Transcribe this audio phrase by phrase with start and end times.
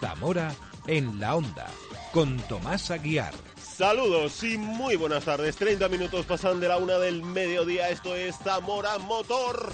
[0.00, 0.54] Zamora
[0.86, 1.66] en la onda
[2.12, 3.32] con Tomás Aguiar.
[3.62, 5.54] Saludos y muy buenas tardes.
[5.54, 7.90] 30 minutos pasan de la una del mediodía.
[7.90, 9.72] Esto es Zamora Motor.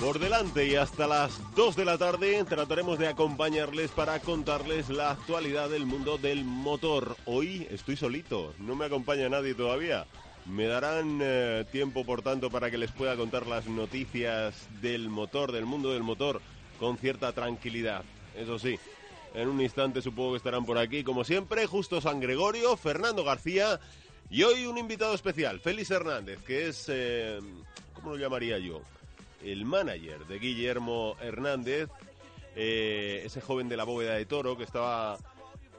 [0.00, 5.10] Por delante y hasta las 2 de la tarde trataremos de acompañarles para contarles la
[5.10, 7.16] actualidad del mundo del motor.
[7.24, 10.06] Hoy estoy solito, no me acompaña nadie todavía.
[10.46, 15.50] Me darán eh, tiempo, por tanto, para que les pueda contar las noticias del motor,
[15.50, 16.40] del mundo del motor,
[16.78, 18.04] con cierta tranquilidad.
[18.36, 18.78] Eso sí,
[19.34, 23.80] en un instante supongo que estarán por aquí, como siempre, Justo San Gregorio, Fernando García
[24.30, 27.40] y hoy un invitado especial, Félix Hernández, que es, eh,
[27.94, 28.80] ¿cómo lo llamaría yo?
[29.42, 31.88] El manager de Guillermo Hernández,
[32.56, 35.18] eh, ese joven de la bóveda de toro que estaba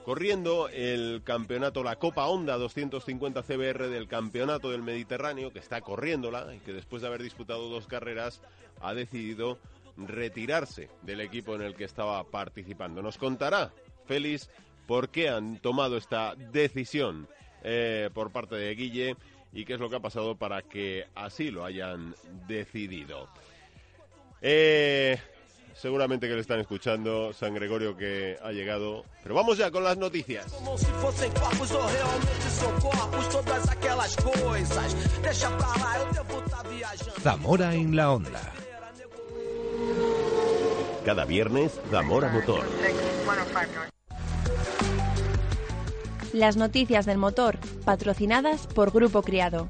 [0.04, 6.54] corriendo el campeonato, la Copa Honda 250 CBR del Campeonato del Mediterráneo, que está corriéndola
[6.56, 8.42] y que después de haber disputado dos carreras
[8.82, 9.60] ha decidido
[9.98, 13.02] retirarse del equipo en el que estaba participando.
[13.02, 13.72] Nos contará
[14.06, 14.50] Félix
[14.88, 17.28] por qué han tomado esta decisión
[17.64, 19.16] eh, por parte de Guille
[19.54, 22.16] y qué es lo que ha pasado para que así lo hayan
[22.48, 23.30] decidido.
[24.42, 25.18] Eh,
[25.76, 29.04] seguramente que le están escuchando San Gregorio que ha llegado.
[29.24, 30.46] Pero vamos ya con las noticias.
[37.22, 38.42] Zamora en la onda.
[41.06, 42.66] Cada viernes, Zamora Motor.
[46.34, 49.68] Las noticias del motor, patrocinadas por Grupo Criado.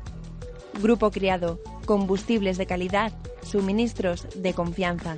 [0.81, 3.11] Grupo Criado, combustibles de calidad,
[3.41, 5.17] suministros de confianza.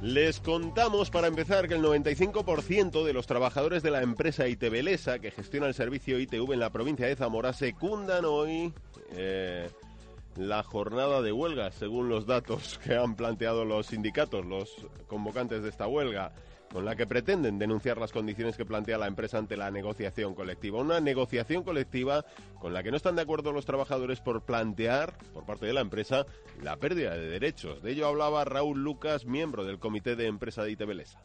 [0.00, 5.30] Les contamos para empezar que el 95% de los trabajadores de la empresa ITBelesa que
[5.30, 8.72] gestiona el servicio ITV en la provincia de Zamora secundan hoy
[9.12, 9.68] eh,
[10.36, 14.74] la jornada de huelga, según los datos que han planteado los sindicatos, los
[15.06, 16.32] convocantes de esta huelga,
[16.72, 20.80] con la que pretenden denunciar las condiciones que plantea la empresa ante la negociación colectiva.
[20.80, 22.24] Una negociación colectiva
[22.60, 25.80] con la que no están de acuerdo los trabajadores por plantear, por parte de la
[25.80, 26.26] empresa,
[26.62, 27.82] la pérdida de derechos.
[27.82, 31.20] De ello hablaba Raúl Lucas, miembro del comité de empresa de ITBelesa.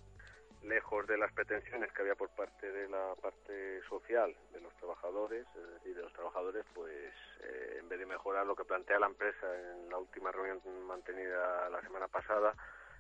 [0.68, 5.46] Lejos de las pretensiones que había por parte de la parte social de los trabajadores,
[5.56, 9.08] es decir, de los trabajadores, pues eh, en vez de mejorar lo que plantea la
[9.08, 12.54] empresa en la última reunión mantenida la semana pasada,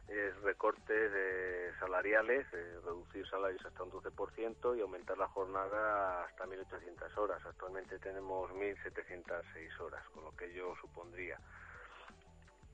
[0.08, 7.18] es recortes eh, salariales, reducir salarios hasta un 12% y aumentar la jornada hasta 1.800
[7.18, 7.44] horas.
[7.46, 11.40] Actualmente tenemos 1.706 horas, con lo que yo supondría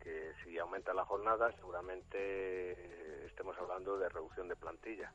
[0.04, 5.14] que si aumenta la jornada seguramente eh, estemos hablando de reducción de plantilla.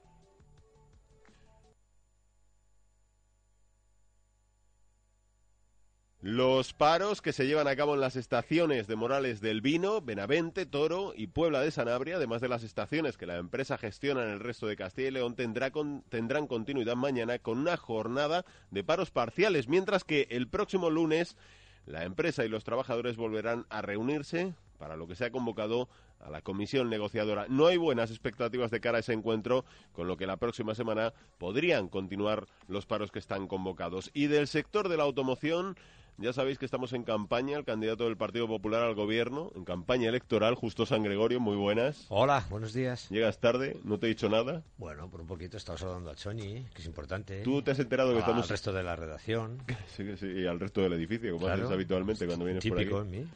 [6.23, 10.67] Los paros que se llevan a cabo en las estaciones de Morales del Vino, Benavente,
[10.67, 14.41] Toro y Puebla de Sanabria, además de las estaciones que la empresa gestiona en el
[14.41, 19.13] resto de Castilla y León, tendrá con- tendrán continuidad mañana con una jornada de paros
[19.13, 21.37] parciales, mientras que el próximo lunes
[21.85, 25.89] la empresa y los trabajadores volverán a reunirse para lo que se ha convocado
[26.21, 27.47] a la comisión negociadora.
[27.49, 31.13] No hay buenas expectativas de cara a ese encuentro, con lo que la próxima semana
[31.39, 34.11] podrían continuar los paros que están convocados.
[34.15, 35.77] Y del sector de la automoción,
[36.19, 40.09] ya sabéis que estamos en campaña, el candidato del Partido Popular al gobierno, en campaña
[40.09, 42.07] electoral, Justo San Gregorio, muy buenas.
[42.09, 43.11] Hola, buenos días.
[43.11, 44.63] Llegas tarde, no te he dicho nada.
[44.79, 47.43] Bueno, por un poquito estamos hablando a Choni, que es importante.
[47.43, 48.49] Tú te has enterado que Al estamos...
[48.49, 49.63] resto de la redacción.
[49.95, 51.63] Sí, sí, y al resto del edificio, como Claro.
[51.65, 52.85] haces habitualmente cuando vienes por aquí.
[52.85, 53.27] Típico en mí.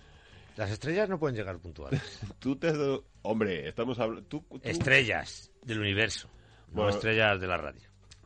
[0.57, 2.01] Las estrellas no pueden llegar puntuales.
[2.39, 3.05] Tú te has dado...
[3.23, 4.27] Hombre, estamos hablando...
[4.29, 6.29] Tú, tú- estrellas del universo,
[6.69, 6.91] no Bueno.
[6.91, 7.83] estrellas de la radio.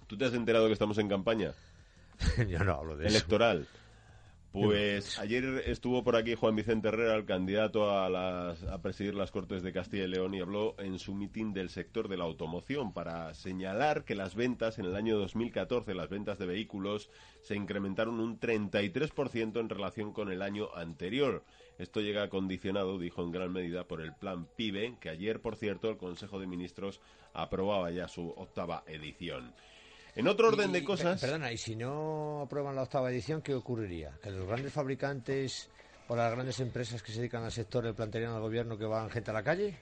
[0.06, 1.52] ¿Tú te has enterado que estamos en campaña
[2.48, 3.16] Yo no hablo de eso.
[3.16, 3.66] electoral?
[4.62, 9.32] Pues ayer estuvo por aquí Juan Vicente Herrera, el candidato a, las- a presidir las
[9.32, 12.92] Cortes de Castilla y León, y habló en su mitin del sector de la automoción
[12.92, 17.10] para señalar que las ventas en el año 2014, las ventas de vehículos,
[17.42, 21.42] se incrementaron un 33% en relación con el año anterior.
[21.78, 25.90] Esto llega condicionado, dijo en gran medida, por el plan PIBE, que ayer, por cierto,
[25.90, 27.00] el Consejo de Ministros
[27.32, 29.52] aprobaba ya su octava edición.
[30.16, 31.20] En otro orden Y- de cosas...
[31.20, 34.12] per- Perdona, y si no aprueban la octava edición, ¿qué ocurriría?
[34.22, 35.68] ¿Que los grandes fabricantes
[36.08, 39.10] o las grandes empresas que se dedican al sector le plantearían al gobierno que van
[39.10, 39.76] gente a la calle?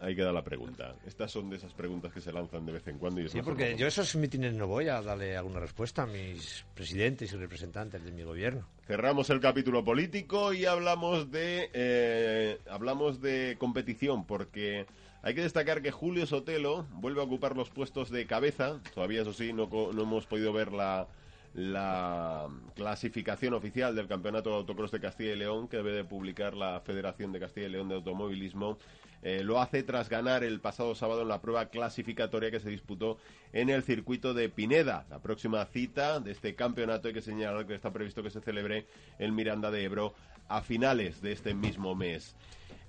[0.00, 0.96] Ahí queda la pregunta.
[1.06, 3.76] Estas son de esas preguntas que se lanzan de vez en cuando y Sí, porque
[3.76, 8.10] yo esos mítines no voy a darle alguna respuesta a mis presidentes y representantes de
[8.10, 8.66] mi gobierno.
[8.84, 14.86] Cerramos el capítulo político y hablamos de eh, hablamos de competición porque
[15.22, 18.80] hay que destacar que Julio Sotelo vuelve a ocupar los puestos de cabeza.
[18.94, 21.08] Todavía eso sí no, no hemos podido ver la
[21.54, 26.54] la clasificación oficial del Campeonato de Autocross de Castilla y León que debe de publicar
[26.54, 28.78] la Federación de Castilla y León de Automovilismo.
[29.22, 33.18] Eh, lo hace tras ganar el pasado sábado en la prueba clasificatoria que se disputó
[33.52, 35.04] en el circuito de Pineda.
[35.10, 38.86] La próxima cita de este campeonato hay que señalar que está previsto que se celebre
[39.18, 40.14] en Miranda de Ebro
[40.48, 42.34] a finales de este mismo mes.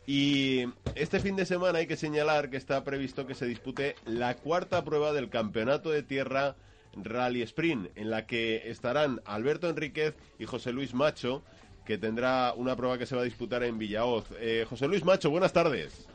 [0.05, 0.65] Y
[0.95, 4.83] este fin de semana hay que señalar que está previsto que se dispute la cuarta
[4.83, 6.55] prueba del campeonato de tierra
[6.95, 11.43] Rally Sprint, en la que estarán Alberto Enríquez y José Luis Macho,
[11.85, 14.25] que tendrá una prueba que se va a disputar en Villaoz.
[14.39, 16.07] Eh, José Luis Macho, buenas tardes.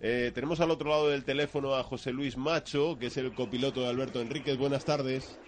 [0.00, 3.82] Eh, tenemos al otro lado del teléfono a José Luis Macho, que es el copiloto
[3.82, 4.56] de Alberto Enríquez.
[4.56, 5.38] Buenas tardes.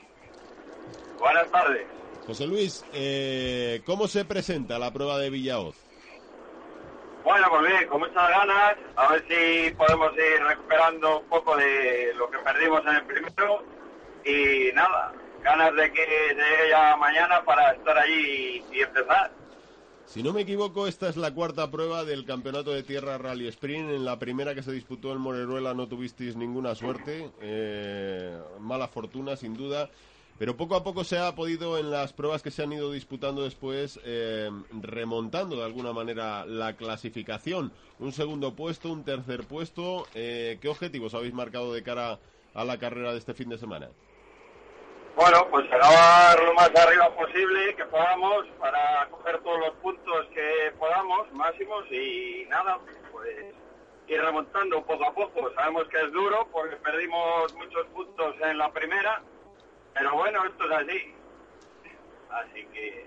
[1.18, 1.86] Buenas tardes.
[2.26, 5.89] José Luis, eh, ¿cómo se presenta la prueba de Villaoz?
[7.24, 12.12] Bueno, pues bien, con muchas ganas, a ver si podemos ir recuperando un poco de
[12.16, 13.62] lo que perdimos en el primero
[14.24, 15.12] y nada,
[15.42, 19.30] ganas de que llegue ya mañana para estar allí y, y empezar.
[20.06, 23.90] Si no me equivoco, esta es la cuarta prueba del campeonato de tierra Rally Sprint.
[23.90, 29.36] En la primera que se disputó en Moreruela no tuvisteis ninguna suerte, eh, mala fortuna
[29.36, 29.88] sin duda.
[30.40, 33.42] Pero poco a poco se ha podido en las pruebas que se han ido disputando
[33.42, 37.70] después eh, remontando de alguna manera la clasificación.
[37.98, 40.06] Un segundo puesto, un tercer puesto.
[40.14, 42.18] Eh, ¿Qué objetivos habéis marcado de cara
[42.54, 43.90] a la carrera de este fin de semana?
[45.14, 50.72] Bueno, pues acabar lo más arriba posible que podamos para coger todos los puntos que
[50.78, 52.78] podamos, máximos, y nada,
[53.12, 53.28] pues
[54.08, 55.52] ir remontando poco a poco.
[55.54, 59.22] Sabemos que es duro porque perdimos muchos puntos en la primera,
[59.94, 60.98] pero bueno, esto es así.
[62.30, 63.06] Así que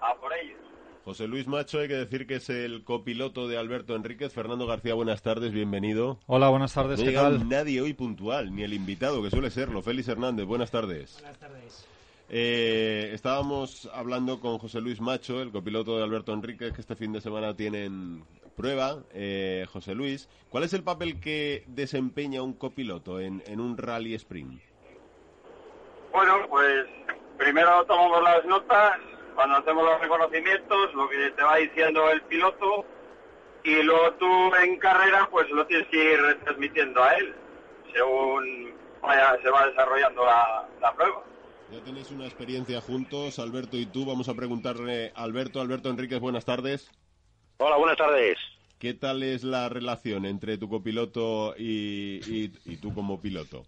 [0.00, 0.58] a por ellos.
[1.04, 4.32] José Luis Macho, hay que decir que es el copiloto de Alberto Enríquez.
[4.34, 6.18] Fernando García, buenas tardes, bienvenido.
[6.26, 7.48] Hola, buenas tardes, No ¿qué tal?
[7.48, 9.80] nadie hoy puntual, ni el invitado, que suele serlo.
[9.80, 11.14] Félix Hernández, buenas tardes.
[11.14, 11.88] Buenas tardes.
[12.28, 17.22] estábamos hablando con José Luis Macho, el copiloto de Alberto Enríquez, que este fin de
[17.22, 18.22] semana tienen
[18.54, 18.98] prueba.
[19.14, 24.12] Eh, José Luis, ¿cuál es el papel que desempeña un copiloto en, en un rally
[24.14, 24.60] sprint?
[26.18, 26.84] Bueno, pues
[27.38, 28.98] primero tomamos las notas,
[29.36, 32.84] cuando hacemos los reconocimientos, lo que te va diciendo el piloto,
[33.62, 34.26] y luego tú
[34.56, 37.36] en carrera, pues lo tienes que ir retransmitiendo a él,
[37.94, 41.22] según vaya, se va desarrollando la, la prueba.
[41.70, 44.04] Ya tenéis una experiencia juntos, Alberto y tú.
[44.04, 45.60] Vamos a preguntarle a Alberto.
[45.60, 46.90] Alberto Enríquez, buenas tardes.
[47.58, 48.38] Hola, buenas tardes.
[48.80, 53.62] ¿Qué tal es la relación entre tu copiloto y, y- y tú como piloto?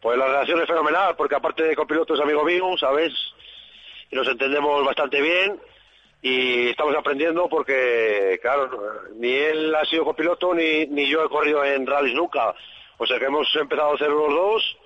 [0.00, 3.12] Pues la relación es fenomenal, porque aparte de copiloto es amigo mío, ¿sabes?
[4.10, 5.60] Y nos entendemos bastante bien
[6.22, 8.70] y estamos aprendiendo porque, claro,
[9.16, 12.54] ni él ha sido copiloto ni, ni yo he corrido en rallies nunca.
[12.98, 14.76] O sea que hemos empezado a hacer los dos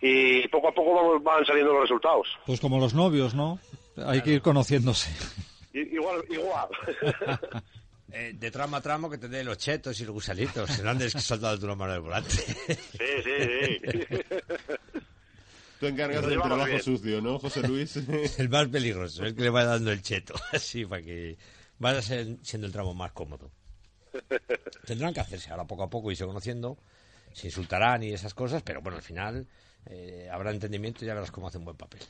[0.00, 2.26] y poco a poco vamos, van saliendo los resultados.
[2.46, 3.58] Pues como los novios, ¿no?
[4.06, 5.10] Hay que ir conociéndose.
[5.72, 6.68] Igual, igual.
[8.12, 10.82] Eh, de tramo a tramo que te dé los chetos y los gusanitos.
[10.82, 12.30] No andes soltando tu mano del volante.
[12.30, 12.74] sí,
[13.24, 14.18] sí, sí.
[15.80, 16.82] Tú encargas del trabajo bien.
[16.82, 17.96] sucio, ¿no, José Luis?
[18.38, 20.34] el más peligroso, el que le va dando el cheto.
[20.52, 21.38] Así, para que
[21.78, 23.50] vaya ser- siendo el tramo más cómodo.
[24.84, 26.76] Tendrán que hacerse ahora poco a poco, irse conociendo.
[27.32, 29.46] Se insultarán y esas cosas, pero bueno, al final
[29.86, 32.00] eh, habrá entendimiento y ya verás cómo hace un buen papel.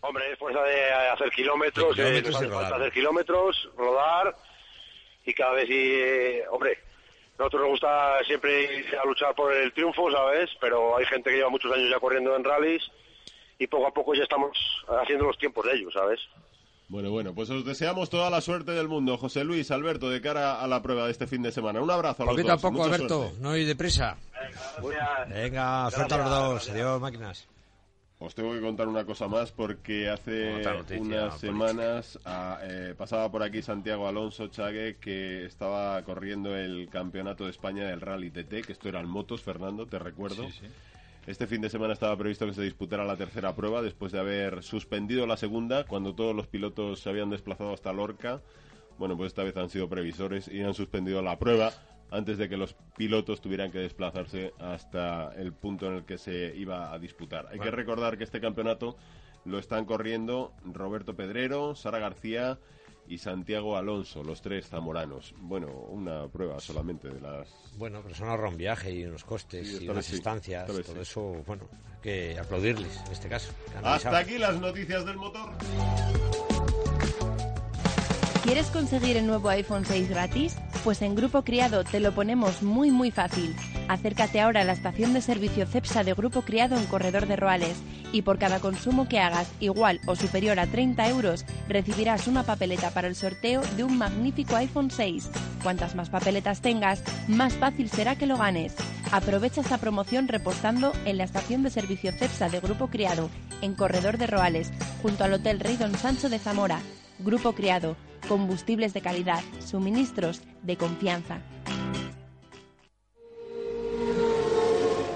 [0.00, 2.74] Hombre, es fuerza de hacer kilómetros, De kilómetros eh, rodar.
[2.74, 4.36] hacer kilómetros, rodar
[5.28, 6.78] y cada vez, y, hombre,
[7.38, 10.48] nosotros nos gusta siempre ir a luchar por el triunfo, ¿sabes?
[10.60, 12.82] Pero hay gente que lleva muchos años ya corriendo en rallies
[13.58, 14.56] y poco a poco ya estamos
[15.02, 16.18] haciendo los tiempos de ellos, ¿sabes?
[16.88, 20.62] Bueno, bueno, pues os deseamos toda la suerte del mundo, José Luis, Alberto, de cara
[20.62, 21.82] a la prueba de este fin de semana.
[21.82, 23.40] Un abrazo a los Poquito a dos, poco, mucha Alberto, suerte.
[23.42, 24.16] no ir deprisa.
[24.32, 25.28] Gracias.
[25.28, 26.70] Venga, suelta a los dos.
[26.70, 27.46] Adiós, máquinas.
[28.20, 33.30] Os tengo que contar una cosa más porque hace noticia unas semanas ah, eh, pasaba
[33.30, 38.66] por aquí Santiago Alonso Chague que estaba corriendo el campeonato de España del Rally TT,
[38.66, 40.48] que esto eran motos, Fernando, te recuerdo.
[40.48, 40.66] Sí, sí.
[41.28, 44.64] Este fin de semana estaba previsto que se disputara la tercera prueba después de haber
[44.64, 48.40] suspendido la segunda cuando todos los pilotos se habían desplazado hasta Lorca.
[48.98, 51.72] Bueno, pues esta vez han sido previsores y han suspendido la prueba
[52.10, 56.54] antes de que los pilotos tuvieran que desplazarse hasta el punto en el que se
[56.56, 57.48] iba a disputar.
[57.50, 58.96] Hay que recordar que este campeonato
[59.44, 62.58] lo están corriendo Roberto Pedrero, Sara García
[63.06, 65.34] y Santiago Alonso, los tres zamoranos.
[65.38, 67.48] Bueno, una prueba solamente de las
[67.78, 70.82] Bueno, pero son ahorra un viaje y unos costes Sí, y unas sí, estancias, todo
[70.82, 70.92] sí.
[71.00, 73.50] eso, bueno, hay que aplaudirles en este caso.
[73.82, 75.50] Hasta aquí las noticias del motor.
[78.44, 80.56] ¿Quieres conseguir el nuevo iPhone 6 gratis?
[80.84, 83.54] Pues en Grupo Criado te lo ponemos muy muy fácil.
[83.88, 87.76] Acércate ahora a la estación de servicio CEPSA de Grupo Criado en Corredor de Roales
[88.12, 92.90] y por cada consumo que hagas igual o superior a 30 euros recibirás una papeleta
[92.90, 95.30] para el sorteo de un magnífico iPhone 6.
[95.62, 98.74] Cuantas más papeletas tengas, más fácil será que lo ganes.
[99.10, 103.28] Aprovecha esta promoción repostando en la estación de servicio CEPSA de Grupo Criado
[103.62, 104.70] en Corredor de Roales
[105.02, 106.80] junto al Hotel Rey Don Sancho de Zamora.
[107.18, 107.96] Grupo Criado,
[108.28, 111.40] combustibles de calidad, suministros de confianza.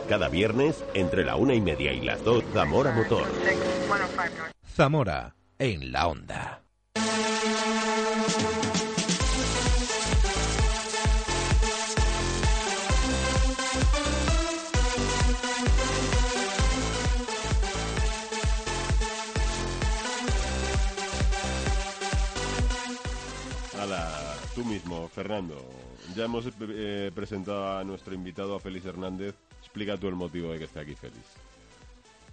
[0.09, 3.27] Cada viernes, entre la una y media y las dos, Zamora Motor.
[4.67, 6.63] Zamora, en la onda.
[23.83, 25.57] Ala, tú mismo, Fernando.
[26.15, 29.35] Ya hemos eh, presentado a nuestro invitado, a Félix Hernández.
[29.61, 31.21] Explica tú el motivo de que esté aquí, Félix.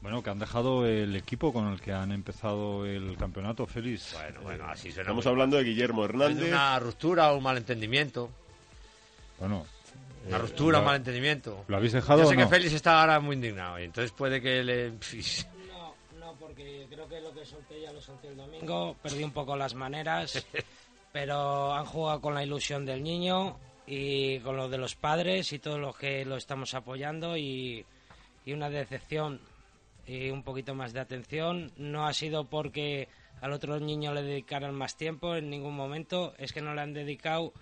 [0.02, 4.14] Bueno, que han dejado el equipo con el que han empezado el campeonato, Félix.
[4.14, 5.02] Bueno, bueno, así suena.
[5.02, 6.48] Estamos muy- hablando de Guillermo de Hernández.
[6.50, 8.30] una ruptura o un malentendimiento.
[9.40, 9.66] Bueno,
[10.28, 11.66] Una eh, ruptura o lo- un malentendimiento.
[11.68, 12.50] ¿Lo habéis dejado Yo o sé que no?
[12.50, 14.92] Félix está ahora muy indignado y entonces puede que le...
[15.72, 18.96] No, no, porque creo que lo que solté ya lo solté el domingo.
[19.02, 20.46] Perdí un poco las maneras,
[21.12, 25.60] pero han jugado con la ilusión del niño y con lo de los padres y
[25.60, 27.86] todos los que lo estamos apoyando y,
[28.48, 29.40] una decepción
[30.08, 31.72] y un poquito más de atención.
[31.78, 33.08] No ha sido porque
[33.42, 36.94] al otro niño le dedicaran más tiempo en ningún momento, es que no le han
[36.94, 37.54] dedicado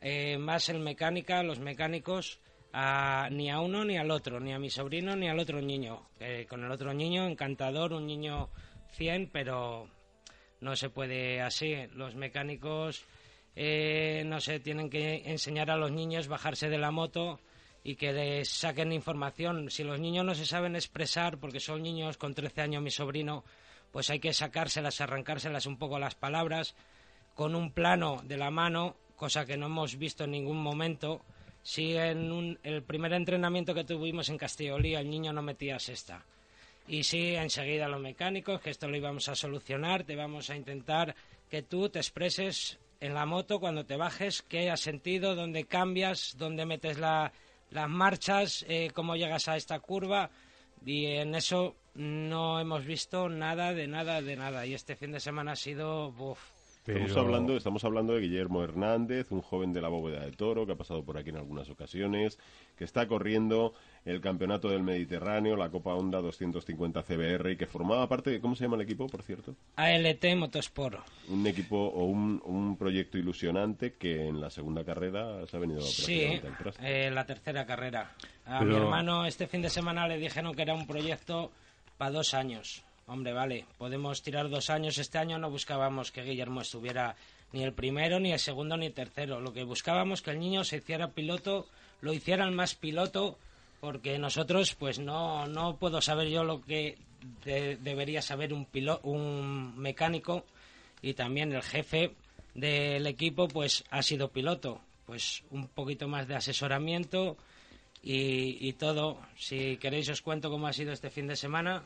[0.00, 2.38] eh, más en mecánica, los mecánicos,
[2.72, 6.06] a- ni a uno ni al otro, ni a mi sobrino ni al otro niño.
[6.48, 8.48] Con el otro niño, encantador, un niño
[8.92, 9.88] 100, pero
[10.60, 11.74] no se puede así.
[11.94, 13.04] Los mecánicos,
[13.56, 17.40] eh, no sé, tienen que enseñar a los niños bajarse de la moto
[17.84, 19.70] y que les saquen información.
[19.70, 23.44] Si los niños no se saben expresar, porque son niños con 13 años, mi sobrino,
[23.92, 26.74] pues hay que sacárselas, arrancárselas un poco las palabras
[27.34, 31.22] con un plano de la mano, cosa que no hemos visto en ningún momento.
[31.62, 36.24] Si en un- el primer entrenamiento que tuvimos en Castellolí el niño no metía sexta.
[36.88, 41.14] Y sí, enseguida los mecánicos, que esto lo íbamos a solucionar, te vamos a intentar
[41.50, 46.34] que tú te expreses en la moto cuando te bajes, qué has sentido, dónde cambias,
[46.38, 47.32] dónde metes la-
[47.70, 50.30] las marchas, eh, cómo llegas a esta curva.
[50.86, 54.64] Y en eso no hemos visto nada de nada de nada.
[54.64, 56.08] Y este fin de semana ha sido...
[56.18, 56.38] Uf,
[56.86, 60.72] Estamos, hablando, estamos hablando de Guillermo Hernández, un joven de la bóveda de Toro que
[60.72, 62.38] ha pasado por aquí en algunas ocasiones,
[62.78, 63.74] que está corriendo
[64.10, 68.54] el Campeonato del Mediterráneo, la Copa Honda 250 CBR y que formaba parte de, ¿cómo
[68.56, 69.54] se llama el equipo, por cierto?
[69.76, 70.98] ALT Motosport.
[71.28, 75.80] Un equipo o un, un proyecto ilusionante que en la segunda carrera se ha venido
[75.82, 76.40] Sí,
[76.80, 78.12] eh, la tercera carrera.
[78.46, 81.50] A Pero- mi hermano este fin de semana le dijeron que era un proyecto
[81.98, 82.82] para dos años.
[83.06, 84.98] Hombre, vale, podemos tirar dos años.
[84.98, 87.16] Este año no buscábamos que Guillermo estuviera
[87.52, 89.40] ni el primero, ni el segundo, ni el tercero.
[89.40, 91.66] Lo que buscábamos que el niño se hiciera piloto,
[92.02, 93.38] lo hicieran más piloto,
[93.80, 96.98] porque nosotros, pues no, no puedo saber yo lo que
[97.44, 100.44] de- debería saber un, pilo- un mecánico
[101.02, 102.12] y también el jefe
[102.54, 104.80] del equipo, pues ha sido piloto.
[105.06, 107.36] Pues un poquito más de asesoramiento
[108.02, 109.18] y, y todo.
[109.36, 111.82] Si queréis os cuento cómo ha sido este fin de semana.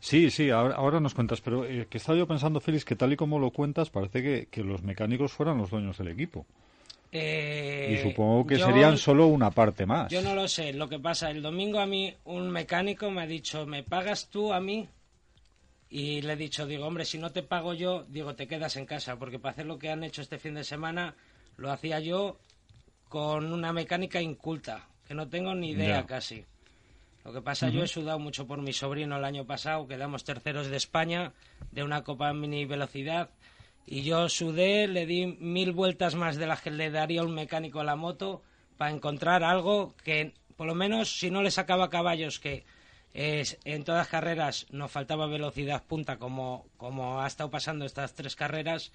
[0.00, 3.12] Sí, sí, ahora, ahora nos cuentas, pero eh, que estaba yo pensando, Félix, que tal
[3.12, 6.44] y como lo cuentas, parece que, que los mecánicos fueran los dueños del equipo.
[7.14, 10.10] Eh, y supongo que yo- serían solo una parte más.
[10.10, 10.72] Yo no lo sé.
[10.72, 14.52] Lo que pasa, el domingo a mí un mecánico me ha dicho, ¿me pagas tú
[14.52, 14.88] a mí?
[15.90, 18.86] Y le he dicho, digo, hombre, si no te pago yo, digo, te quedas en
[18.86, 21.14] casa, porque para hacer lo que han hecho este fin de semana,
[21.58, 22.38] lo hacía yo
[23.10, 26.06] con una mecánica inculta, que no tengo ni idea Ya.
[26.06, 26.46] casi.
[27.26, 30.68] Lo que pasa, yo he sudado mucho por mi sobrino el año pasado, quedamos terceros
[30.68, 31.32] de España
[31.70, 33.28] de una copa mini velocidad.
[33.86, 37.80] Y yo sudé, le di mil vueltas más de las que le daría un mecánico
[37.80, 38.42] a la moto
[38.76, 42.64] para encontrar algo que, por lo menos, si no le sacaba caballos, que
[43.14, 48.92] en todas carreras nos faltaba velocidad punta, como, como ha estado pasando estas tres carreras,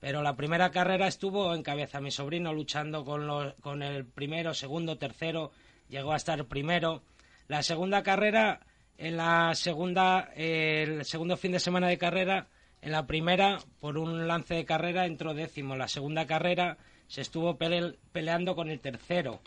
[0.00, 4.54] pero la primera carrera estuvo en cabeza mi sobrino luchando con, los, con el primero,
[4.54, 5.50] segundo, tercero,
[5.88, 7.02] llegó a estar primero.
[7.48, 8.60] La segunda carrera,
[8.96, 12.48] en la segunda, el segundo fin de semana de carrera,
[12.82, 15.76] en la primera, por un lance de carrera, entró décimo.
[15.76, 19.40] La segunda carrera se estuvo pele- peleando con el tercero.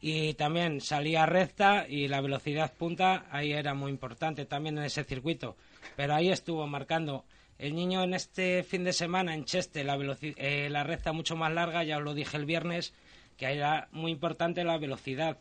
[0.00, 5.04] Y también salía recta y la velocidad punta ahí era muy importante también en ese
[5.04, 5.56] circuito.
[5.96, 7.24] Pero ahí estuvo marcando.
[7.58, 11.52] El niño en este fin de semana en Cheste, la, eh, la recta mucho más
[11.52, 12.92] larga, ya os lo dije el viernes,
[13.36, 15.38] que era muy importante la velocidad.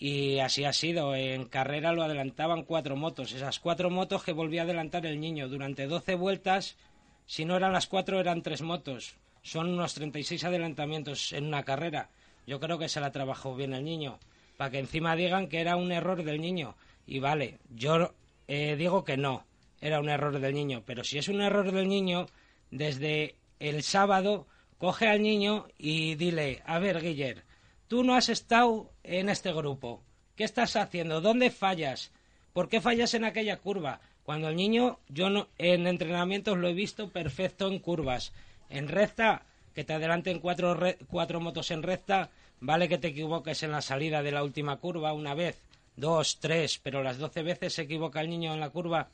[0.00, 1.14] Y así ha sido.
[1.14, 3.32] En carrera lo adelantaban cuatro motos.
[3.32, 5.46] Esas cuatro motos que volvía a adelantar el niño.
[5.46, 6.78] Durante 12 vueltas,
[7.26, 9.14] si no eran las cuatro, eran tres motos.
[9.42, 12.08] Son unos 36 adelantamientos en una carrera.
[12.46, 14.18] Yo creo que se la trabajó bien el niño.
[14.56, 16.76] Para que encima digan que era un error del niño.
[17.06, 18.14] Y vale, yo
[18.48, 19.44] eh, digo que no.
[19.82, 20.82] Era un error del niño.
[20.86, 22.24] Pero si es un error del niño,
[22.70, 24.46] desde el sábado,
[24.78, 27.44] coge al niño y dile, a ver, Guiller,
[27.90, 30.00] tú no has estado en este grupo.
[30.36, 31.20] ¿Qué estás haciendo?
[31.20, 32.12] ¿Dónde fallas?
[32.52, 34.00] ¿Por qué fallas en aquella curva?
[34.22, 38.32] Cuando el niño, yo no, en entrenamientos lo he visto perfecto en curvas.
[38.68, 39.42] En recta,
[39.74, 40.78] que te adelanten cuatro,
[41.08, 42.30] cuatro motos en recta,
[42.60, 45.60] vale que te equivoques en la salida de la última curva una vez,
[45.96, 49.08] dos, tres, pero las doce veces se equivoca el niño en la curva.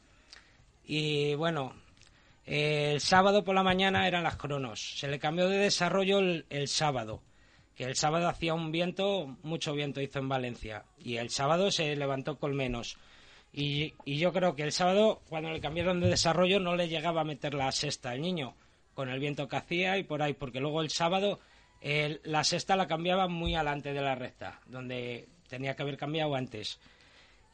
[0.85, 1.73] Y bueno,
[2.45, 4.99] el sábado por la mañana eran las cronos.
[4.99, 7.23] Se le cambió de desarrollo el sábado.
[7.76, 10.85] Que el sábado hacía un viento, mucho viento hizo en Valencia.
[10.99, 12.97] Y el sábado se levantó con menos.
[13.52, 17.21] Y, y yo creo que el sábado, cuando le cambiaron de desarrollo, no le llegaba
[17.21, 18.54] a meter la sexta al niño.
[18.95, 20.33] Con el viento que hacía y por ahí.
[20.33, 21.38] Porque luego el sábado
[22.25, 24.61] la sexta la cambiaba muy adelante de la recta.
[24.66, 26.80] Donde tenía que haber cambiado antes.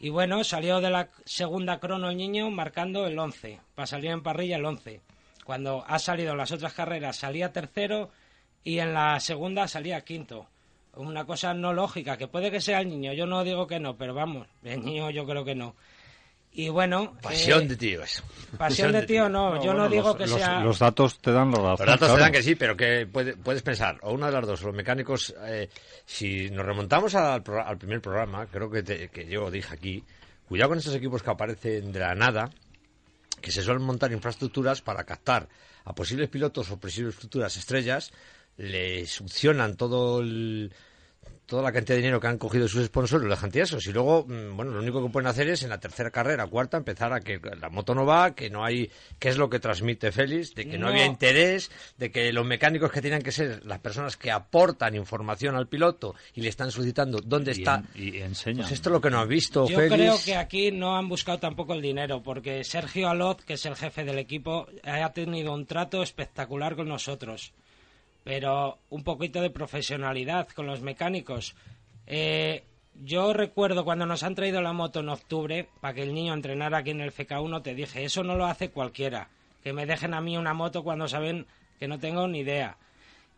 [0.03, 4.23] Y bueno, salió de la segunda crono el niño marcando el 11, para salir en
[4.23, 5.01] parrilla el 11.
[5.45, 8.11] Cuando ha salido las otras carreras salía tercero
[8.65, 10.47] y en la segunda salía quinto.
[10.95, 13.97] Una cosa no lógica, que puede que sea el niño, yo no digo que no,
[13.97, 15.75] pero vamos, el niño yo creo que no.
[16.55, 17.17] Y bueno...
[17.23, 18.23] Pasión eh, de tío eso.
[18.59, 20.61] Pasión de tío no, yo no digo los- que los- sea...
[20.61, 21.71] Los datos te dan la razón.
[21.71, 22.15] Los datos claro.
[22.17, 24.75] te dan que sí, pero que puede- puedes pensar, o una de las dos, los
[24.75, 25.71] mecánicos, eh,
[26.05, 30.05] si nos remontamos al, pro- al primer programa, creo que, te- que yo dije aquí,
[30.47, 32.51] cuidado con estos equipos que aparecen de la nada,
[33.41, 35.49] que se suelen montar infraestructuras para captar
[35.87, 38.13] a posibles pilotos o posibles futuras estrellas,
[38.57, 40.73] le succionan todo el-
[41.45, 43.87] toda la cantidad de dinero que han cogido sus sponsors, lo dejan tiesos.
[43.87, 46.79] Y luego, mm, bueno, lo único que pueden hacer es en la tercera carrera, cuarta,
[46.79, 50.13] empezar a que la moto no va, que no hay, que es lo que transmite
[50.13, 50.93] Félix, de que no, No.
[50.93, 55.55] había interés, de que los mecánicos que tenían que ser las personas que aportan información
[55.55, 57.85] al piloto y le están solicitando dónde Y está.
[57.95, 58.61] en- y enseñan.
[58.63, 59.95] Pues esto es lo que no has visto, Yo Félix.
[59.95, 63.77] creo que aquí no han buscado tampoco el dinero, porque Sergio Alot, que es el
[63.77, 67.53] jefe del equipo, ha tenido un trato espectacular con nosotros.
[68.25, 71.55] Pero un poquito de profesionalidad con los mecánicos.
[72.07, 76.35] Eh, yo recuerdo cuando nos han traído la moto en octubre, para que el niño
[76.35, 79.29] entrenara aquí en el FK1, te dije, eso no lo hace cualquiera.
[79.65, 81.47] Que me dejen a mí una moto cuando saben
[81.79, 82.77] que no tengo ni idea.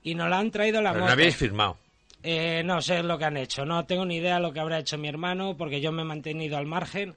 [0.03, 1.13] Y nos la han traído la Pero no moto.
[1.13, 1.79] habéis firmado.
[2.23, 3.65] Eh, no sé lo que han hecho.
[3.65, 6.57] No tengo ni idea lo que habrá hecho mi hermano, porque yo me he mantenido
[6.57, 7.15] al margen.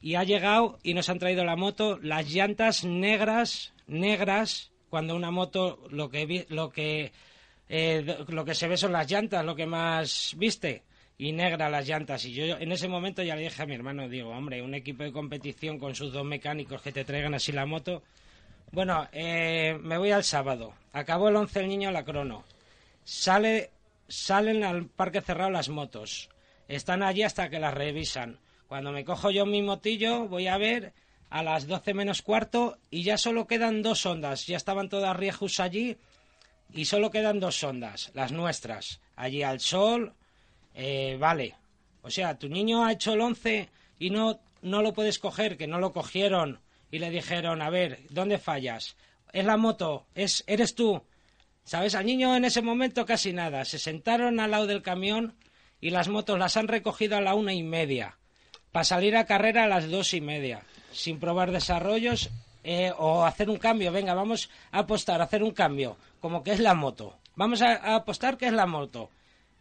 [0.00, 5.32] Y ha llegado y nos han traído la moto, las llantas negras, negras, cuando una
[5.32, 7.10] moto lo que lo que
[7.68, 10.84] eh, lo que se ve son las llantas, lo que más viste
[11.18, 12.24] y negra las llantas.
[12.26, 15.02] Y yo en ese momento ya le dije a mi hermano, digo, hombre, un equipo
[15.02, 18.04] de competición con sus dos mecánicos que te traigan así la moto.
[18.70, 20.74] Bueno, eh, me voy al sábado.
[20.92, 22.44] Acabó el 11 el niño la crono.
[23.02, 23.72] Sale,
[24.06, 26.28] salen al parque cerrado las motos.
[26.68, 28.38] Están allí hasta que las revisan.
[28.68, 30.92] Cuando me cojo yo mi motillo, voy a ver
[31.34, 34.46] a las 12 menos cuarto y ya solo quedan dos ondas.
[34.46, 35.96] Ya estaban todas riejus allí
[36.72, 39.00] y solo quedan dos ondas, las nuestras.
[39.16, 40.14] Allí al sol,
[40.74, 41.56] eh, vale.
[42.02, 43.68] O sea, tu niño ha hecho el 11
[43.98, 46.60] y no, no lo puedes coger, que no lo cogieron
[46.92, 48.94] y le dijeron, a ver, ¿dónde fallas?
[49.32, 51.02] Es la moto, es, eres tú.
[51.64, 51.96] ¿Sabes?
[51.96, 53.64] Al niño en ese momento casi nada.
[53.64, 55.34] Se sentaron al lado del camión
[55.80, 58.18] y las motos las han recogido a la una y media.
[58.70, 60.62] Para salir a carrera a las dos y media.
[60.94, 62.30] Sin probar desarrollos
[62.62, 63.92] eh, o hacer un cambio.
[63.92, 65.96] Venga, vamos a apostar, a hacer un cambio.
[66.20, 67.16] Como que es la moto.
[67.36, 69.10] Vamos a, a apostar que es la moto.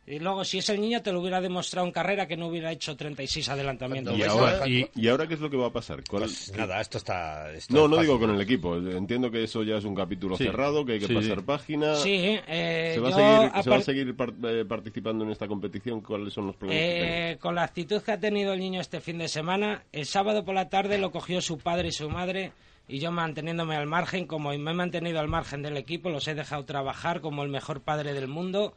[0.06, 2.74] Y luego, si es el niño, te lo hubiera demostrado en carrera que no hubiera
[2.74, 4.18] hecho 36 adelantamientos.
[4.18, 6.04] ¿Y ahora, y, y ahora qué es lo que va a pasar?
[6.10, 7.54] ¿Cuál- Pues nada, esto está...
[7.54, 8.08] esto No, es no fácil.
[8.10, 8.76] digo con el equipo.
[8.76, 10.44] Entiendo que eso ya es un capítulo Sí.
[10.44, 11.44] cerrado, que hay que Sí, pasar sí.
[11.46, 11.96] página.
[11.96, 15.24] Sí, eh, ¿Se va, yo, a seguir, a se va a seguir par- eh, participando
[15.24, 16.02] en esta competición?
[16.02, 17.32] ¿Cuáles son los problemas que?
[17.32, 20.44] Eh, con la actitud que ha tenido el niño este fin de semana, el sábado
[20.44, 22.52] por la tarde lo cogió su padre y su madre
[22.90, 26.36] y yo manteniéndome al margen, como me he mantenido al margen del equipo, los he
[26.36, 28.76] dejado trabajar como el mejor padre del mundo,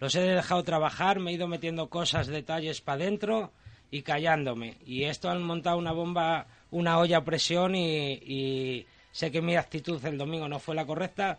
[0.00, 3.52] los he dejado trabajar, me he ido metiendo cosas, detalles para adentro
[3.90, 4.76] y callándome.
[4.86, 10.04] Y esto han montado una bomba, una olla a presión y, sé que mi actitud
[10.04, 11.38] el domingo no fue la correcta,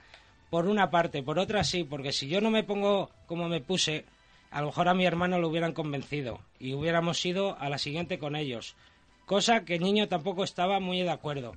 [0.50, 4.06] por una parte, por otra sí, porque si yo no me pongo como me puse,
[4.50, 8.18] a lo mejor a mi hermano lo hubieran convencido y hubiéramos ido a la siguiente
[8.18, 8.76] con ellos.
[9.26, 11.56] Cosa que el niño tampoco estaba muy de acuerdo.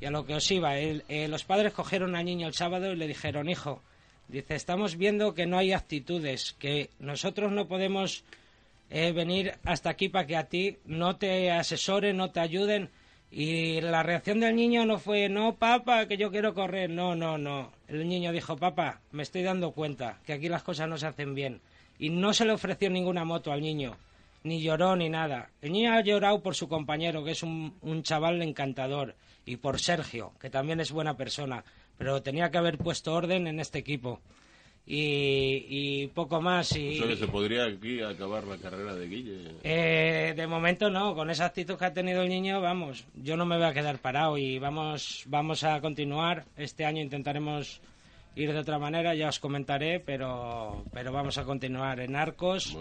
[0.00, 2.96] Y a lo que os iba, eh, los padres cogieron al niño el sábado y
[2.96, 3.82] le dijeron, hijo,
[4.28, 8.24] dice, estamos viendo que no hay actitudes, que nosotros no podemos
[8.90, 12.90] eh, venir hasta aquí para que a ti no te asesoren, no te ayuden.
[13.30, 16.90] Y la reacción del niño no fue, no, papá, que yo quiero correr.
[16.90, 17.72] No, no, no.
[17.88, 21.34] El niño dijo, papá, me estoy dando cuenta que aquí las cosas no se hacen
[21.34, 21.60] bien.
[21.98, 23.96] Y no se le ofreció ninguna moto al niño,
[24.44, 25.50] ni lloró ni nada.
[25.62, 29.80] El niño ha llorado por su compañero, que es un, un chaval encantador, y por
[29.80, 31.64] Sergio, que también es buena persona.
[31.98, 34.20] Pero tenía que haber puesto orden en este equipo.
[34.86, 36.76] Y, y poco más.
[36.76, 39.50] Y, se podría aquí acabar la carrera de Guille.
[39.62, 43.46] eh, de momento no, con esa actitud que ha tenido el niño, vamos, yo no
[43.46, 46.44] me voy a quedar parado y vamos, vamos a continuar.
[46.58, 47.80] Este año intentaremos
[48.36, 52.76] ir de otra manera, ya os comentaré, pero, pero vamos a continuar en Arcos.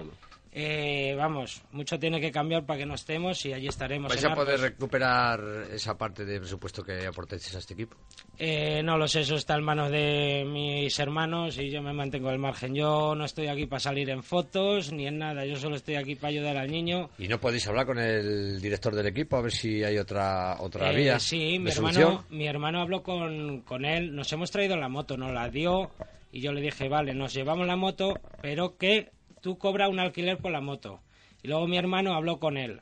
[0.56, 4.10] Eh, vamos, mucho tiene que cambiar para que no estemos y allí estaremos.
[4.10, 7.98] ¿Vais a poder recuperar esa parte de presupuesto que aportéis a este equipo?
[8.38, 12.30] Eh, no lo sé, eso está en manos de mis hermanos y yo me mantengo
[12.30, 12.76] al margen.
[12.76, 16.14] Yo no estoy aquí para salir en fotos ni en nada, yo solo estoy aquí
[16.14, 17.10] para ayudar al niño.
[17.18, 20.92] ¿Y no podéis hablar con el director del equipo a ver si hay otra otra
[20.92, 24.88] Eh, vía Sí, mi hermano, mi hermano habló con, con él, nos hemos traído la
[24.88, 25.90] moto, nos la dio
[26.32, 29.12] y yo le dije, vale, nos llevamos la moto, pero que
[29.44, 31.02] tú cobras un alquiler por la moto.
[31.44, 32.82] Y luego mi hermano habló con él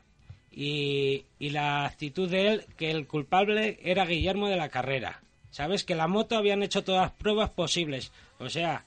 [0.54, 5.20] y, la actitud de él, que el culpable era Guillermo de la carrera.
[5.50, 8.12] Sabes que la moto habían hecho todas las pruebas posibles.
[8.38, 8.84] O sea,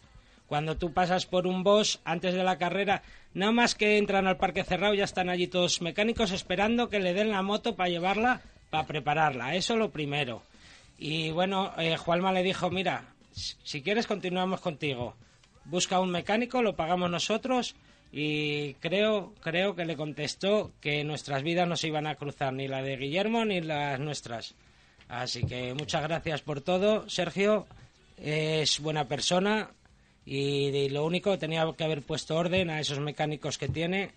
[0.48, 4.38] cuando tú pasas por un boss antes de la carrera, nada más que entran al
[4.38, 8.42] parque cerrado, ya están allí todos mecánicos esperando que le den la moto para llevarla,
[8.70, 9.56] para prepararla.
[9.56, 10.42] Eso lo primero.
[10.98, 15.16] Y bueno, eh, Juanma le dijo, mira, si quieres continuamos contigo.
[15.66, 17.76] Busca un mecánico, lo pagamos nosotros
[18.12, 22.68] y creo, creo que le contestó que nuestras vidas no se iban a cruzar, ni
[22.68, 24.56] la de Guillermo ni las nuestras.
[25.08, 27.68] Así que muchas gracias por todo, Sergio.
[28.18, 29.70] Es buena persona
[30.26, 34.12] y, y lo único tenía que haber puesto orden a esos mecánicos que tiene,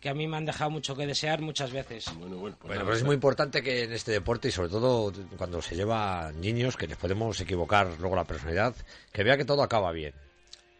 [0.00, 2.06] que a mí me han dejado mucho que desear muchas veces.
[2.18, 5.62] Bueno, bueno, Bueno, pero es muy importante que en este deporte y sobre todo cuando
[5.62, 8.74] se lleva niños que les podemos equivocar luego la personalidad,
[9.12, 10.12] que vea que todo acaba bien.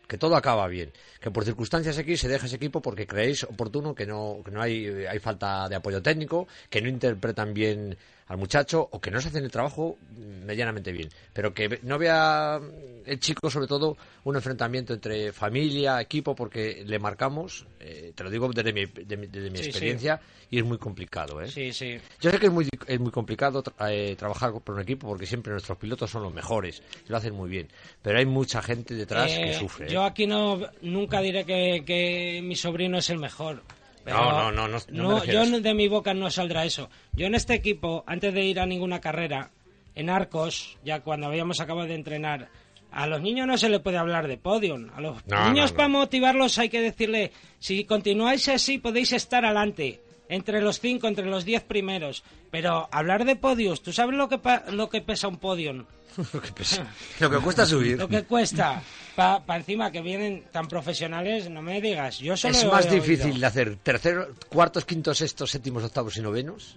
[0.07, 0.93] Que todo acaba bien.
[1.21, 4.63] Que por circunstancias X se deja ese equipo porque creéis oportuno que no, que no
[4.63, 7.97] hay, hay falta de apoyo técnico, que no interpretan bien
[8.29, 9.99] al muchacho o que no se hacen el trabajo
[10.45, 11.09] medianamente bien.
[11.33, 12.61] Pero que no vea
[13.05, 18.31] el chico, sobre todo, un enfrentamiento entre familia, equipo, porque le marcamos, eh, te lo
[18.31, 19.69] digo desde mi, de mi- desde mi Sí, sí.
[19.69, 21.41] experiencia, y es muy complicado.
[21.41, 21.49] ¿eh?
[21.49, 21.99] Sí, sí.
[22.21, 25.27] Yo sé que es muy, es muy complicado tra- eh, trabajar por un equipo porque
[25.27, 27.69] siempre nuestros pilotos son los mejores y lo hacen muy bien.
[28.03, 29.87] Pero hay mucha gente detrás que Eh, sufre.
[29.87, 29.91] ¿eh?
[29.93, 33.63] Yo aquí no nunca diré que, que mi sobrino es el mejor.
[34.07, 36.89] Pero No, no, no, no, yo de mi boca no saldrá eso.
[37.13, 39.51] Yo en este equipo, antes de ir a ninguna carrera,
[39.97, 42.49] en Arcos, ya cuando habíamos acabado de entrenar,
[42.93, 44.91] a los niños no se les puede hablar de podium.
[44.95, 50.01] A los niños para motivarlos hay que decirle, si continuáis así podéis estar adelante.
[50.29, 52.25] Entre los cinco, entre los diez primeros.
[52.51, 55.85] Pero hablar de podios, ¿tú sabes lo que, pa- lo que pesa un podium?
[56.33, 56.87] lo, que pesa-
[57.21, 57.99] lo que cuesta subir.
[57.99, 58.83] Lo que cuesta.
[59.15, 62.19] Para encima que vienen tan profesionales, no me digas.
[62.19, 66.77] Yo solo Es más difícil de hacer terceros, cuartos, quintos, sextos, séptimos, octavos y novenos.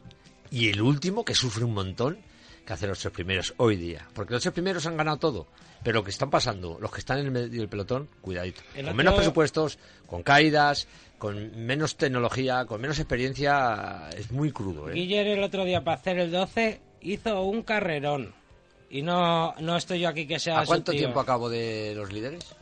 [0.52, 2.18] Y el último, que sufre un montón,
[2.70, 4.08] que hacer los tres primeros hoy día.
[4.14, 5.48] Porque los tres primeros han ganado todo.
[5.84, 8.62] Pero lo que están pasando, los que están en el medio del pelotón, cuidadito.
[8.76, 14.52] El con otro- menos presupuestos, con caídas, con menos tecnología, con menos experiencia, es muy
[14.52, 14.90] crudo.
[14.90, 14.94] ¿eh?
[14.94, 18.34] Guiller el otro día para hacer el 12 hizo un carrerón.
[18.92, 21.06] Y no, no estoy yo aquí que sea ¿A cuánto su tío.
[21.06, 22.56] tiempo acabo de los líderes?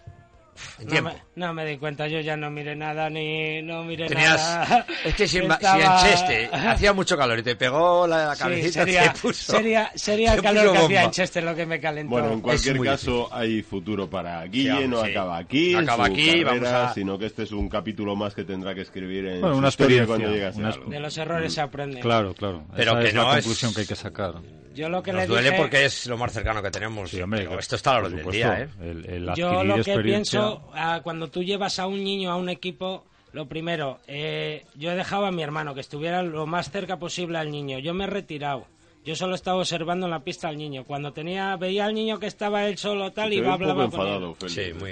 [0.80, 1.10] En No tiempo.
[1.12, 4.86] me, no me di cuenta, yo ya no miré nada ni no miré Tenías, nada.
[5.06, 8.28] es que si, en- si Estaba- en Cheste hacía mucho calor y te pegó la,
[8.28, 11.44] la Sí, cabecita, sería, te puso, sería, sería te el calor que hacía en Chester
[11.44, 12.10] lo que me calentó.
[12.12, 15.12] Bueno, en cualquier caso hay futuro para Guille, hombre, no sí.
[15.12, 18.34] acaba aquí, en Acaba aquí, carrera, vamos a- sino que este es un capítulo más
[18.34, 20.76] que tendrá que escribir en Bueno, una historia cuando llegue a ser una.
[20.96, 22.00] De los errores se aprende.
[22.00, 22.66] Claro, claro.
[22.76, 24.34] Pero Esa que es no la es- conclusión que hay que sacar.
[24.74, 27.10] Yo lo que Nos le duele dije, porque es lo más cercano que tenemos.
[27.10, 28.68] Sí, hombre, pero esto está a la orden del día, ¿eh?
[28.80, 32.32] El, el yo adquirir lo que experiencia- pienso, ah, cuando tú llevas a un niño
[32.32, 36.46] a un equipo, lo primero, eh, yo he dejado a mi hermano que estuviera lo
[36.46, 37.80] más cerca posible al niño.
[37.80, 38.66] Yo me he retirado.
[39.06, 40.84] Yo solo estaba observando en la pista al niño.
[40.84, 44.14] Cuando tenía veía al niño que estaba él solo tal y poco hablaba con él.
[44.16, 44.92] enfadado, Sí, muy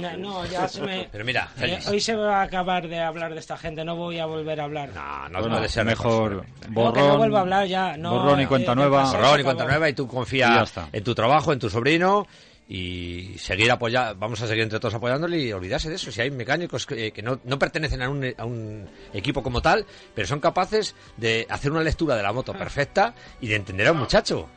[0.00, 1.08] No, no, ya se me...
[1.12, 4.18] Pero mira, Eh, hoy se va a acabar de hablar de esta gente, no voy
[4.18, 4.88] a volver a hablar.
[4.92, 6.44] No, no Bueno, puede ser mejor.
[6.66, 7.96] No, borrón, que no vuelvo a hablar ya.
[7.96, 9.04] No, borrón y eh, cuenta nueva.
[9.04, 10.88] Borrón y cuenta nueva y tú Y ya confía está.
[10.92, 12.26] en tu trabajo, en tu sobrino
[12.74, 16.10] y seguir apoyando, vamos a seguir entre todos apoyándole y olvidarse de eso.
[16.10, 19.84] Si hay mecánicos que, que no, no pertenecen a un, a un equipo como tal,
[20.14, 23.92] pero son capaces de hacer una lectura de la moto perfecta y de entender a
[23.92, 24.48] un muchacho.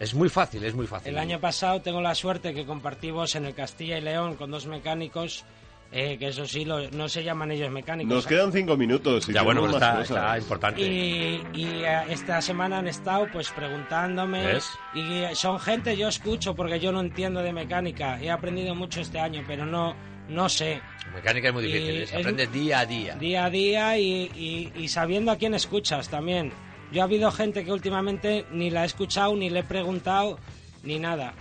[0.00, 1.10] Es muy fácil, es muy fácil.
[1.10, 4.66] El año pasado tengo la suerte que compartimos en el Castilla y León con dos
[4.66, 5.44] mecánicos,
[5.92, 8.12] eh, que eso sí, lo- no se llaman ellos mecánicos.
[8.12, 9.28] Nos quedan cinco minutos.
[9.28, 10.80] y ya bueno, más está, está importante.
[10.80, 14.78] Y, y, eh, esta semana han estado pues preguntándome ¿Ves?
[14.94, 19.00] y eh, son gente yo escucho porque yo no entiendo de mecánica he aprendido mucho
[19.02, 19.94] este año pero no
[20.28, 20.80] no sé
[21.14, 23.14] Mecánica es muy difícil, es- se aprende día a día.
[23.16, 26.52] día a día y, y- y sabiendo a quién escuchas también
[26.90, 30.38] yo ha habido gente que últimamente ni la he escuchado ni le he preguntado
[30.84, 31.34] ni nada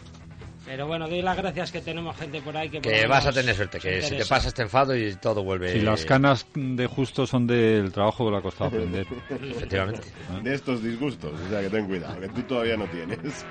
[0.65, 3.55] pero bueno doy las gracias que tenemos gente por ahí que Que vas a tener
[3.55, 4.35] suerte, que si te interesa.
[4.35, 5.73] pasa este enfado y todo vuelve.
[5.73, 9.05] Si las canas de justo son del trabajo que le ha costado aprender.
[9.29, 10.07] Efectivamente.
[10.43, 13.17] De estos disgustos, o sea que ten cuidado, que tú todavía no tienes.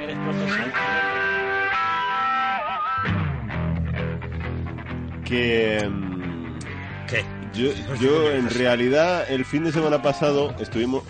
[0.00, 0.72] Eres profesional.
[5.24, 6.58] que mm,
[7.08, 7.24] ¿Qué?
[7.54, 11.02] yo, yo en realidad el fin de semana pasado estuvimos,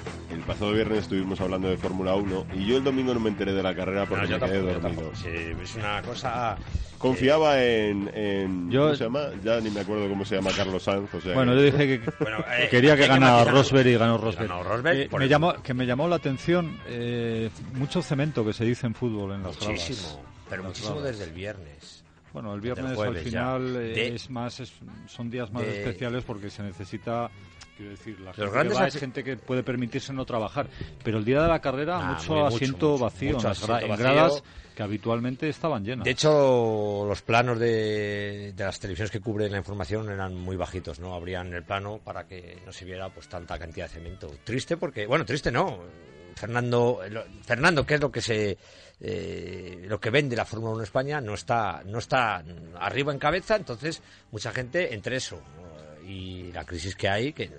[0.46, 3.62] pasado viernes estuvimos hablando de Fórmula 1 y yo el domingo no me enteré de
[3.62, 5.12] la carrera No, porque yo me quedé tampoco, dormido.
[5.16, 5.28] Sí,
[5.62, 6.56] es una cosa.
[6.98, 9.28] Confiaba en, en Yo- ¿cómo se llama?
[9.44, 12.00] Ya ni me acuerdo cómo se llama Carlos Sanz, o sea Bueno, que- yo dije
[12.00, 13.50] que Bueno, eh, quería que ganara.
[13.50, 14.48] Rosberg y ganó Rosberg.
[14.48, 18.64] Ganó Rosberg, Eh, me llamó, que me llamó la atención eh, mucho cemento que se
[18.64, 19.61] dice en fútbol en las.
[19.61, 22.02] Muchísimo, pero Las muchísimo desde el viernes.
[22.32, 24.72] Bueno, el viernes jueves al final eh, De- es más, es-
[25.06, 27.30] son días más de- especiales porque se necesita,
[27.76, 30.66] quiero decir, la gente, grandes que va es gente que puede permitirse no trabajar.
[31.04, 33.88] Pero el día de la carrera, Nah, mucho muy asiento mucho, vacío mucho en, gra-
[33.88, 33.96] vacío.
[33.96, 34.42] gradas
[34.74, 36.04] que habitualmente estaban llenas.
[36.04, 40.98] De hecho, los planos de, de las televisiones que cubren la información eran muy bajitos,
[41.00, 41.14] ¿no?
[41.14, 44.30] Abrían el plano para que no se viera pues tanta cantidad de cemento.
[44.44, 45.78] Triste porque, bueno, triste no.
[46.34, 48.58] Fernando, lo- Fernando, que es lo que se,
[49.00, 52.44] eh, lo que vende la Fórmula 1 en España, no está, no está
[52.78, 55.75] arriba en cabeza, entonces mucha gente entre eso eh,
[56.06, 57.50] y la crisis que hay, que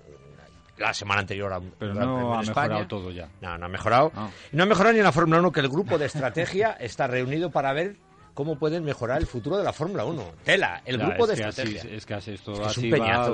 [0.77, 3.27] la semana anterior a Pero no ha España, mejorado todo ya.
[3.41, 4.12] no, no ha mejorado.
[4.15, 4.29] Ah.
[4.51, 7.49] No ha mejorado ni en la Fórmula 1, que el grupo de estrategia está reunido
[7.49, 7.95] para ver
[8.36, 10.23] cómo pueden mejorar el futuro de la Fórmula 1.
[10.43, 11.95] Tela, el Ya, grupo es de que así- estrategia.
[11.97, 13.33] es que así esto Es que es un así va peñazo.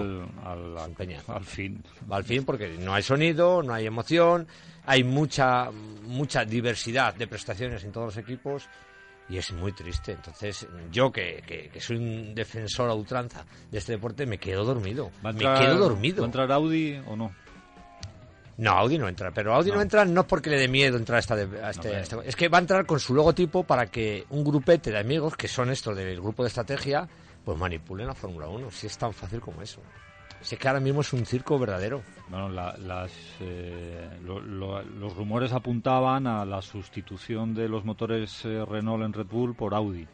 [0.80, 1.34] al, peñazo.
[1.36, 1.84] al fin.
[2.10, 4.47] Va al fin porque no hay sonido, no hay emoción,
[4.86, 5.69] hay mucha,
[6.04, 8.69] mucha diversidad de prestaciones en todos los equipos
[9.30, 10.12] y es muy triste.
[10.12, 14.64] Entonces, yo que, que- que soy un defensor a ultranza de este deporte, me quedo
[14.64, 15.12] dormido.
[15.26, 16.24] ¿Va a me quedo ¿Va dormido.
[16.24, 17.34] a entrar Audi o no?
[18.58, 19.82] No, Audi no entra, pero Audi no, No.
[19.82, 22.18] entra no porque le dé miedo entrar a, esta de- a este, No, a este-
[22.30, 25.48] Es que va a entrar con su logotipo para que un grupete de amigos, que
[25.48, 27.08] son estos del grupo de estrategia,
[27.44, 28.70] pues manipulen la Fórmula 1.
[28.70, 29.82] Si es tan fácil como eso.
[30.44, 32.04] Si es que ahora mismo es un circo verdadero.
[32.30, 38.44] Bueno, la- las, eh, lo- lo- los rumores apuntaban a la sustitución de los motores
[38.46, 40.06] eh, Renault en Red Bull por Audi.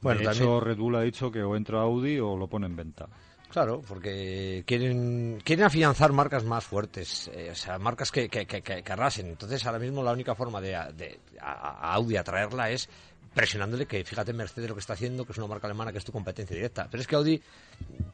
[0.00, 2.66] Bueno, de también- hecho, Red Bull ha dicho que o entra Audi o lo pone
[2.66, 3.06] en venta.
[3.50, 8.62] Claro, porque quieren, quieren afianzar marcas más fuertes, eh, o sea, marcas que, que, que,
[8.62, 9.28] que- que arrasen.
[9.28, 11.52] Entonces, ahora mismo la única forma de, de- a,
[11.90, 12.88] a Audi atraerla es
[13.34, 16.04] presionándole que fíjate Mercedes lo que está haciendo, que es una marca alemana que es
[16.04, 16.86] tu competencia directa.
[16.90, 17.42] Pero es que Audi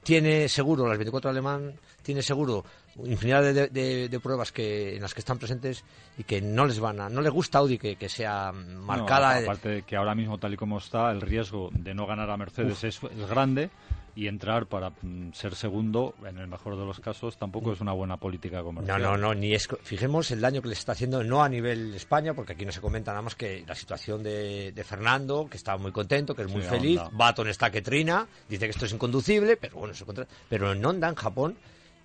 [0.03, 2.65] tiene seguro las 24 alemán, tiene seguro
[3.05, 5.85] infinidad de, de- de pruebas que en las que están presentes
[6.19, 9.35] y que no les van a, no les gusta Audi que, que sea marcada.
[9.37, 12.31] No, aparte de que ahora mismo, tal y como está, el riesgo de no ganar
[12.31, 13.71] a Mercedes es, es grande
[14.15, 17.93] y entrar para mm, ser segundo, en el mejor de los casos, tampoco es una
[17.93, 19.03] buena política No, comercial.
[19.03, 19.69] no, no, ni es.
[19.83, 22.81] Fijemos el daño que le está haciendo, no a nivel España, porque aquí no se
[22.81, 26.49] comenta nada más que la situación de, de Fernando, que está muy contento, que es
[26.51, 27.01] muy Sí, feliz.
[27.13, 30.85] Baton está que trina, dice que esto es inconducible, pero bueno, se contra- pero en
[30.85, 31.57] Honda, en Japón,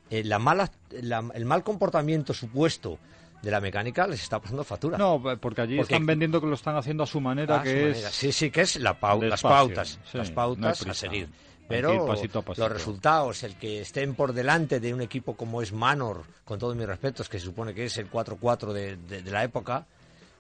[0.10, 3.00] eh, la mala, la- el mal comportamiento supuesto
[3.42, 4.98] de la mecánica les está pasando factura.
[4.98, 7.76] No, porque allí Porque- están vendiendo que lo están haciendo a su manera, que su
[7.78, 7.90] es...
[7.98, 8.10] manera.
[8.12, 11.30] Sí, sí, que es la pau- las pautas, sí, las no pautas a seguir.
[11.68, 12.64] Pero pasito pasito.
[12.68, 16.76] los resultados, el que estén por delante de un equipo como es Manor, con todos
[16.76, 19.86] mis respetos, que se supone que es el 4-4 de, de- de la época,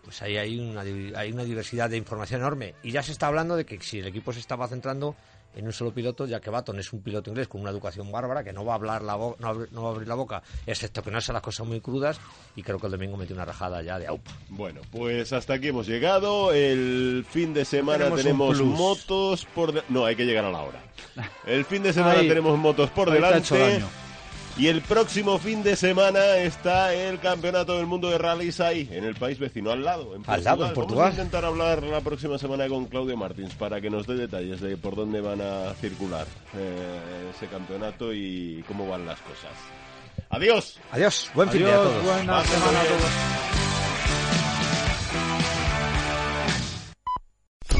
[0.03, 2.75] pues ahí hay una, hay una diversidad de información enorme.
[2.83, 5.15] Y ya se está hablando de que si el equipo se estaba centrando
[5.55, 8.43] en un solo piloto, ya que Baton es un piloto inglés con una educación bárbara,
[8.43, 11.11] que no va a hablar la bo- no, va a abrir la boca, excepto que
[11.11, 12.19] no sean las cosas muy crudas,
[12.55, 14.31] y creo que el domingo metió una rajada ya de aupa.
[14.49, 16.51] Bueno, pues hasta aquí hemos llegado.
[16.53, 19.71] El fin de semana Tenemos motos por...
[19.71, 20.81] de- No, hay que llegar a la hora.
[21.45, 22.27] El fin de semana Ahí.
[22.27, 23.85] tenemos motos por Ahí te ha hecho delante.
[24.57, 29.03] Y el próximo fin de semana está el Campeonato del Mundo de Rallys ahí, en
[29.03, 30.35] el país vecino, al lado, en Portugal.
[30.37, 31.03] Al lado, en Portugal.
[31.05, 34.61] Vamos a intentar hablar la próxima semana con Claudio Martins para que nos dé detalles
[34.61, 39.51] de por dónde van a circular eh, ese campeonato y cómo van las cosas.
[40.29, 40.79] Adiós.
[40.91, 42.03] Adiós, buen fin de a Adiós, todos.
[42.05, 43.64] buena semana a todos.